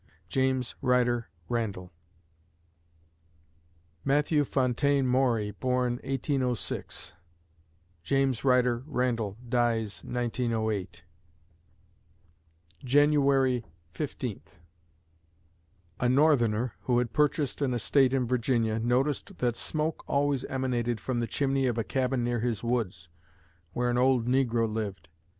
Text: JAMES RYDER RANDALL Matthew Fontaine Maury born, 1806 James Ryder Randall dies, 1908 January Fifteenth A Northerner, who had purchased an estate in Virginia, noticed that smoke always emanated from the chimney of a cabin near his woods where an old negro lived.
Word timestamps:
JAMES 0.29 0.73
RYDER 0.81 1.29
RANDALL 1.47 1.91
Matthew 4.03 4.43
Fontaine 4.43 5.05
Maury 5.05 5.51
born, 5.51 5.99
1806 6.03 7.13
James 8.01 8.43
Ryder 8.43 8.81
Randall 8.87 9.37
dies, 9.47 10.03
1908 10.03 11.03
January 12.83 13.63
Fifteenth 13.91 14.57
A 15.99 16.09
Northerner, 16.09 16.73
who 16.85 16.97
had 16.97 17.13
purchased 17.13 17.61
an 17.61 17.75
estate 17.75 18.11
in 18.11 18.25
Virginia, 18.25 18.79
noticed 18.79 19.37
that 19.37 19.55
smoke 19.55 20.03
always 20.07 20.43
emanated 20.45 20.99
from 20.99 21.19
the 21.19 21.27
chimney 21.27 21.67
of 21.67 21.77
a 21.77 21.83
cabin 21.83 22.23
near 22.23 22.39
his 22.39 22.63
woods 22.63 23.09
where 23.73 23.91
an 23.91 23.99
old 23.99 24.25
negro 24.25 24.67
lived. 24.67 25.09